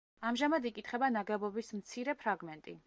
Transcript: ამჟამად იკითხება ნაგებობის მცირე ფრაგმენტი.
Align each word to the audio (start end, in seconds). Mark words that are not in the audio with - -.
ამჟამად 0.29 0.65
იკითხება 0.69 1.11
ნაგებობის 1.19 1.71
მცირე 1.83 2.19
ფრაგმენტი. 2.25 2.79